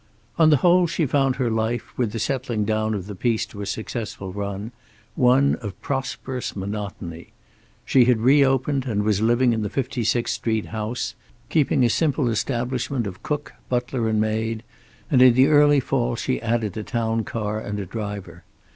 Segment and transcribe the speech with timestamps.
[0.39, 3.61] On the whole she found her life, with the settling down of the piece to
[3.61, 4.71] a successful, run,
[5.13, 7.33] one of prosperous monotony.
[7.85, 11.13] She had re opened and was living in the 56th Street house,
[11.49, 14.63] keeping a simple establishment of cook, butler and maid,
[15.11, 18.43] and in the early fall she added a town car and a driver.